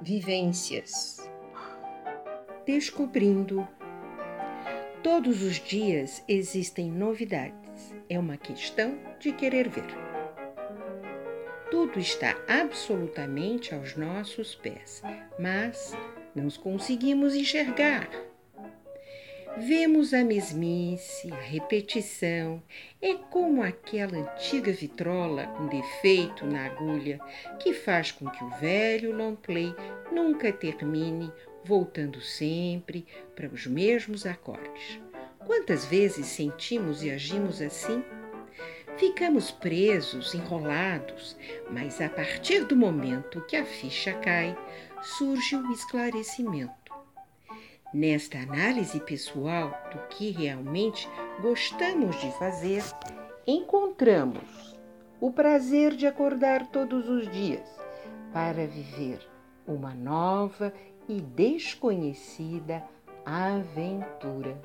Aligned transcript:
vivências, 0.00 1.18
descobrindo. 2.64 3.66
Todos 5.02 5.42
os 5.42 5.56
dias 5.56 6.22
existem 6.28 6.90
novidades, 6.90 7.94
é 8.08 8.18
uma 8.18 8.36
questão 8.36 8.98
de 9.18 9.32
querer 9.32 9.68
ver. 9.68 9.86
Tudo 11.70 11.98
está 11.98 12.36
absolutamente 12.48 13.74
aos 13.74 13.96
nossos 13.96 14.54
pés, 14.54 15.02
mas 15.38 15.96
não 16.34 16.48
conseguimos 16.50 17.34
enxergar. 17.34 18.08
Vemos 19.58 20.14
a 20.14 20.24
mesmice, 20.24 21.30
a 21.32 21.40
repetição. 21.40 22.62
É 23.02 23.14
como 23.14 23.62
aquela 23.62 24.16
antiga 24.16 24.72
vitrola 24.72 25.46
com 25.48 25.66
defeito 25.66 26.46
na 26.46 26.66
agulha 26.66 27.20
que 27.58 27.74
faz 27.74 28.12
com 28.12 28.30
que 28.30 28.42
o 28.44 28.50
velho 28.50 29.14
long 29.14 29.34
play 29.34 29.74
nunca 30.12 30.52
termine, 30.52 31.32
voltando 31.64 32.20
sempre 32.20 33.04
para 33.34 33.48
os 33.48 33.66
mesmos 33.66 34.24
acordes. 34.24 35.00
Quantas 35.44 35.84
vezes 35.84 36.26
sentimos 36.26 37.02
e 37.02 37.10
agimos 37.10 37.60
assim? 37.60 38.04
Ficamos 38.96 39.50
presos, 39.50 40.32
enrolados, 40.32 41.36
mas 41.70 42.00
a 42.00 42.08
partir 42.08 42.64
do 42.64 42.76
momento 42.76 43.44
que 43.46 43.56
a 43.56 43.64
ficha 43.64 44.12
cai, 44.14 44.56
surge 45.02 45.56
o 45.56 45.72
esclarecimento. 45.72 46.89
Nesta 47.92 48.38
análise 48.38 49.00
pessoal 49.00 49.76
do 49.92 49.98
que 50.10 50.30
realmente 50.30 51.08
gostamos 51.42 52.20
de 52.20 52.30
fazer, 52.38 52.84
encontramos 53.44 54.78
o 55.20 55.32
prazer 55.32 55.96
de 55.96 56.06
acordar 56.06 56.68
todos 56.68 57.08
os 57.08 57.28
dias 57.32 57.68
para 58.32 58.64
viver 58.64 59.18
uma 59.66 59.92
nova 59.92 60.72
e 61.08 61.20
desconhecida 61.20 62.84
aventura. 63.26 64.56